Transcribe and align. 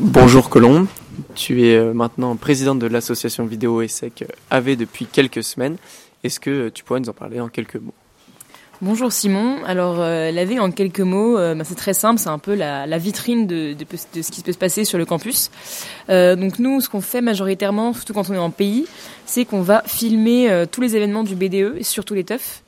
Bonjour 0.00 0.50
Colombe, 0.50 0.88
tu 1.36 1.62
es 1.68 1.76
euh, 1.76 1.94
maintenant 1.94 2.34
présidente 2.34 2.80
de 2.80 2.88
l'association 2.88 3.46
vidéo 3.46 3.80
ESSEC 3.80 4.24
AV 4.50 4.76
depuis 4.76 5.06
quelques 5.06 5.44
semaines. 5.44 5.76
Est-ce 6.24 6.40
que 6.40 6.68
tu 6.68 6.82
pourrais 6.82 6.98
nous 6.98 7.08
en 7.08 7.12
parler 7.12 7.38
en 7.38 7.48
quelques 7.48 7.76
mots? 7.76 7.94
Bonjour 8.82 9.12
Simon. 9.12 9.62
Alors 9.64 10.00
euh, 10.00 10.32
l'AV 10.32 10.58
en 10.58 10.70
quelques 10.72 10.98
mots, 10.98 11.38
euh, 11.38 11.54
bah, 11.54 11.62
c'est 11.64 11.76
très 11.76 11.94
simple, 11.94 12.18
c'est 12.18 12.28
un 12.28 12.40
peu 12.40 12.54
la, 12.54 12.98
vitrine 12.98 13.46
de, 13.46 13.76
ce 13.96 14.30
qui 14.32 14.42
peut 14.42 14.52
se 14.52 14.58
passer 14.58 14.84
sur 14.84 14.98
le 14.98 15.04
campus. 15.04 15.50
donc 16.08 16.58
nous, 16.58 16.80
ce 16.80 16.88
qu'on 16.88 17.00
fait 17.00 17.20
majoritairement, 17.20 17.92
surtout 17.92 18.14
quand 18.14 18.28
on 18.30 18.34
est 18.34 18.38
en 18.38 18.50
pays, 18.50 18.86
c'est 19.26 19.44
qu'on 19.44 19.62
va 19.62 19.82
filmer 19.86 20.64
tous 20.70 20.80
les 20.80 20.96
événements 20.96 21.22
du 21.22 21.36
BDE 21.36 21.76
et 21.78 21.82
surtout 21.84 22.14
les 22.14 22.24
teufs. 22.24 22.62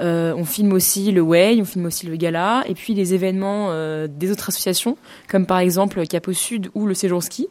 Euh, 0.00 0.34
on 0.36 0.44
filme 0.44 0.72
aussi 0.72 1.12
le 1.12 1.20
Way, 1.20 1.58
on 1.60 1.64
filme 1.64 1.86
aussi 1.86 2.06
le 2.06 2.16
Gala, 2.16 2.64
et 2.66 2.74
puis 2.74 2.94
les 2.94 3.14
événements 3.14 3.68
euh, 3.70 4.08
des 4.08 4.30
autres 4.30 4.48
associations, 4.48 4.96
comme 5.28 5.46
par 5.46 5.58
exemple 5.58 6.04
Capo 6.06 6.32
Sud 6.32 6.70
ou 6.74 6.86
le 6.86 6.94
Séjour 6.94 7.22
Ski. 7.22 7.48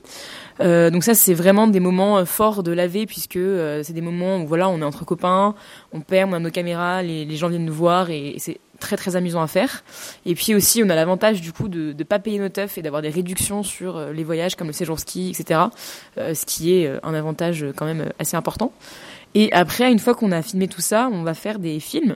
Euh, 0.59 0.89
donc 0.89 1.03
ça, 1.03 1.13
c'est 1.13 1.34
vraiment 1.34 1.67
des 1.67 1.79
moments 1.79 2.25
forts 2.25 2.63
de 2.63 2.71
laver, 2.71 3.05
puisque 3.05 3.39
c'est 3.84 3.93
des 3.93 4.01
moments 4.01 4.41
où 4.41 4.48
voilà, 4.48 4.70
on 4.70 4.79
est 4.79 4.84
entre 4.84 5.05
copains, 5.05 5.55
on 5.93 6.01
perd, 6.01 6.31
on 6.31 6.34
a 6.34 6.39
nos 6.39 6.51
caméras, 6.51 7.01
les, 7.03 7.35
gens 7.35 7.48
viennent 7.48 7.65
nous 7.65 7.73
voir, 7.73 8.00
et, 8.09 8.35
c'est 8.39 8.59
très 8.79 8.97
très 8.97 9.15
amusant 9.15 9.41
à 9.41 9.47
faire. 9.47 9.83
Et 10.25 10.33
puis 10.33 10.55
aussi, 10.55 10.81
on 10.83 10.89
a 10.89 10.95
l'avantage 10.95 11.41
du 11.41 11.53
coup 11.53 11.67
de 11.67 11.93
ne 11.97 12.03
pas 12.03 12.17
payer 12.17 12.39
nos 12.39 12.49
teufs 12.49 12.77
et 12.77 12.81
d'avoir 12.81 13.01
des 13.01 13.09
réductions 13.09 13.61
sur 13.61 14.11
les 14.11 14.23
voyages 14.23 14.55
comme 14.55 14.67
le 14.67 14.73
séjour 14.73 14.99
ski, 14.99 15.29
etc. 15.29 15.59
ce 16.17 16.45
qui 16.45 16.73
est 16.73 16.91
un 17.03 17.13
avantage 17.13 17.63
quand 17.75 17.85
même 17.85 18.11
assez 18.17 18.35
important. 18.35 18.73
Et 19.35 19.53
après, 19.53 19.91
une 19.91 19.99
fois 19.99 20.15
qu'on 20.15 20.31
a 20.31 20.41
filmé 20.41 20.67
tout 20.67 20.81
ça, 20.81 21.09
on 21.11 21.21
va 21.21 21.35
faire 21.35 21.59
des 21.59 21.79
films 21.79 22.15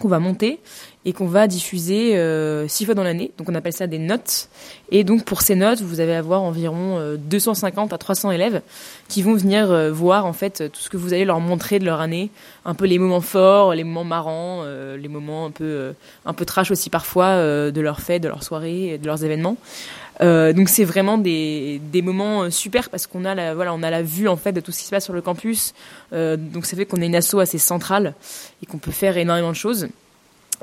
qu'on 0.00 0.08
va 0.08 0.18
monter 0.18 0.58
et 1.04 1.12
qu'on 1.12 1.26
va 1.26 1.46
diffuser 1.46 2.16
euh, 2.16 2.68
six 2.68 2.84
fois 2.84 2.94
dans 2.94 3.02
l'année. 3.02 3.32
Donc 3.38 3.48
on 3.48 3.54
appelle 3.54 3.72
ça 3.72 3.86
des 3.86 3.98
notes. 3.98 4.48
Et 4.90 5.04
donc 5.04 5.24
pour 5.24 5.40
ces 5.40 5.54
notes, 5.54 5.80
vous 5.80 6.00
allez 6.00 6.12
avoir 6.12 6.42
environ 6.42 7.16
250 7.16 7.92
euh, 7.92 7.94
à 7.94 7.98
300 7.98 8.32
élèves 8.32 8.62
qui 9.08 9.22
vont 9.22 9.34
venir 9.34 9.70
euh, 9.70 9.90
voir 9.92 10.26
en 10.26 10.32
fait 10.32 10.70
tout 10.70 10.80
ce 10.80 10.90
que 10.90 10.96
vous 10.96 11.12
allez 11.12 11.24
leur 11.24 11.40
montrer 11.40 11.78
de 11.78 11.84
leur 11.84 12.00
année, 12.00 12.30
un 12.64 12.74
peu 12.74 12.86
les 12.86 12.98
moments 12.98 13.20
forts, 13.20 13.74
les 13.74 13.84
moments 13.84 14.04
marrants, 14.04 14.64
les 14.64 15.08
moments 15.08 15.46
un 15.46 15.50
peu 15.50 15.94
un 16.26 16.32
peu 16.32 16.44
trash 16.44 16.70
aussi 16.70 16.90
parfois 16.90 17.36
de 17.36 17.80
leurs 17.80 18.00
fêtes, 18.00 18.22
de 18.22 18.28
leurs 18.28 18.42
soirées, 18.42 18.98
de 18.98 19.06
leurs 19.06 19.24
événements. 19.24 19.56
Donc 20.20 20.68
c'est 20.68 20.84
vraiment 20.84 21.18
des, 21.18 21.80
des 21.92 22.02
moments 22.02 22.50
super 22.50 22.90
parce 22.90 23.06
qu'on 23.06 23.24
a 23.24 23.34
la 23.34 23.54
voilà 23.54 23.72
on 23.74 23.82
a 23.82 23.90
la 23.90 24.02
vue 24.02 24.28
en 24.28 24.36
fait 24.36 24.52
de 24.52 24.60
tout 24.60 24.72
ce 24.72 24.80
qui 24.80 24.84
se 24.84 24.90
passe 24.90 25.04
sur 25.04 25.14
le 25.14 25.22
campus. 25.22 25.72
donc 26.12 26.66
ça 26.66 26.76
fait 26.76 26.86
qu'on 26.86 27.00
est 27.00 27.06
une 27.06 27.16
asso 27.16 27.38
assez 27.38 27.58
centrale 27.58 28.14
et 28.62 28.66
qu'on 28.66 28.78
peut 28.78 28.90
faire 28.90 29.16
énormément 29.16 29.50
de 29.50 29.56
choses. 29.56 29.88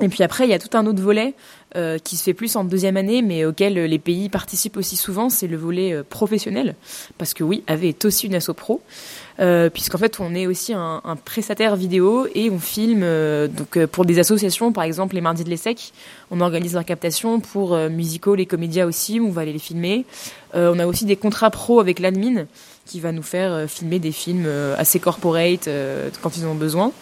Et 0.00 0.08
puis 0.08 0.22
après, 0.22 0.44
il 0.44 0.50
y 0.50 0.54
a 0.54 0.58
tout 0.58 0.76
un 0.76 0.86
autre 0.86 1.02
volet 1.02 1.34
euh, 1.76 1.98
qui 1.98 2.16
se 2.16 2.22
fait 2.22 2.34
plus 2.34 2.54
en 2.54 2.62
deuxième 2.62 2.96
année, 2.96 3.20
mais 3.20 3.44
auquel 3.44 3.74
les 3.74 3.98
pays 3.98 4.28
participent 4.28 4.76
aussi 4.76 4.96
souvent, 4.96 5.28
c'est 5.28 5.48
le 5.48 5.56
volet 5.56 5.92
euh, 5.92 6.02
professionnel. 6.08 6.76
Parce 7.18 7.34
que 7.34 7.42
oui, 7.42 7.64
AV 7.66 7.84
est 7.84 8.04
aussi 8.04 8.26
une 8.26 8.34
asso 8.36 8.52
pro, 8.56 8.80
euh, 9.40 9.70
puisqu'en 9.70 9.98
fait, 9.98 10.20
on 10.20 10.36
est 10.36 10.46
aussi 10.46 10.72
un, 10.72 11.00
un, 11.04 11.16
prestataire 11.16 11.74
vidéo 11.74 12.28
et 12.34 12.48
on 12.48 12.60
filme 12.60 13.02
euh, 13.02 13.48
donc 13.48 13.86
pour 13.86 14.04
des 14.04 14.20
associations, 14.20 14.72
par 14.72 14.84
exemple 14.84 15.16
les 15.16 15.20
mardis 15.20 15.42
de 15.42 15.50
l'ESSEC, 15.50 15.92
on 16.30 16.40
organise 16.40 16.74
leur 16.74 16.84
captation 16.84 17.40
pour 17.40 17.76
Musico, 17.88 18.36
les 18.36 18.46
comédias 18.46 18.86
aussi, 18.86 19.20
on 19.20 19.30
va 19.30 19.42
aller 19.42 19.52
les 19.52 19.58
filmer. 19.58 20.04
on 20.54 20.78
a 20.78 20.86
aussi 20.86 21.06
des 21.06 21.16
contrats 21.16 21.50
pro 21.50 21.80
avec 21.80 21.98
l'admin 21.98 22.46
qui 22.86 23.00
va 23.00 23.12
nous 23.12 23.22
faire 23.22 23.68
filmer 23.68 23.98
des 23.98 24.12
films 24.12 24.46
assez 24.76 25.00
corporate 25.00 25.68
quand 26.20 26.36
ils 26.36 26.44
en 26.44 26.50
ont 26.50 26.54
besoin. 26.54 26.92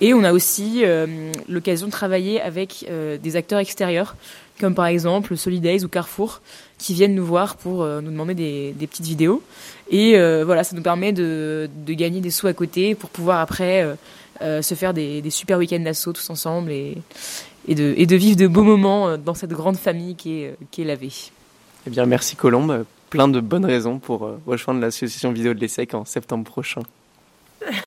Et 0.00 0.12
on 0.14 0.24
a 0.24 0.32
aussi 0.32 0.82
euh, 0.84 1.32
l'occasion 1.48 1.86
de 1.86 1.92
travailler 1.92 2.40
avec 2.40 2.86
euh, 2.90 3.16
des 3.16 3.36
acteurs 3.36 3.60
extérieurs, 3.60 4.16
comme 4.60 4.74
par 4.74 4.86
exemple 4.86 5.36
Solidays 5.36 5.84
ou 5.84 5.88
Carrefour, 5.88 6.40
qui 6.78 6.94
viennent 6.94 7.14
nous 7.14 7.24
voir 7.24 7.56
pour 7.56 7.82
euh, 7.82 8.00
nous 8.00 8.10
demander 8.10 8.34
des, 8.34 8.86
petites 8.86 9.06
vidéos. 9.06 9.42
Et 9.90 10.16
voilà, 10.44 10.64
ça 10.64 10.74
nous 10.74 10.82
permet 10.82 11.12
de, 11.12 11.68
gagner 11.88 12.20
des 12.20 12.30
sous 12.30 12.46
à 12.46 12.52
côté 12.52 12.94
pour 12.94 13.10
pouvoir 13.10 13.40
après 13.40 13.86
se 14.40 14.74
faire 14.74 14.94
des, 14.94 15.22
super 15.30 15.58
week-ends 15.58 15.80
d'assaut 15.80 16.12
tous 16.12 16.30
ensemble 16.30 16.70
et, 16.72 16.96
de, 17.68 18.16
vivre 18.16 18.36
de 18.36 18.46
beaux 18.46 18.62
moments 18.62 19.16
dans 19.18 19.34
cette 19.34 19.52
grande 19.52 19.76
famille 19.76 20.16
qui 20.16 20.42
est, 20.42 20.56
qui. 20.70 20.86
Eh 21.86 21.90
bien, 21.90 22.06
merci 22.06 22.34
Colombe. 22.34 22.84
Plein 23.10 23.28
de 23.28 23.40
bonnes 23.40 23.66
raisons 23.66 23.98
pour 23.98 24.28
rejoindre 24.46 24.80
l'association 24.80 25.32
vidéo 25.32 25.54
de 25.54 25.60
l'ESSEC 25.60 25.94
en 25.94 26.04
septembre 26.04 26.44
prochain. 26.44 26.80